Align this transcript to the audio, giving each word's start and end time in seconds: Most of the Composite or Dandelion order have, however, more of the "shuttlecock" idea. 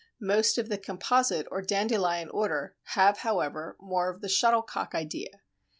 Most 0.19 0.57
of 0.57 0.67
the 0.67 0.79
Composite 0.79 1.45
or 1.51 1.61
Dandelion 1.61 2.27
order 2.31 2.75
have, 2.95 3.19
however, 3.19 3.77
more 3.79 4.09
of 4.09 4.21
the 4.21 4.29
"shuttlecock" 4.29 4.95
idea. 4.95 5.41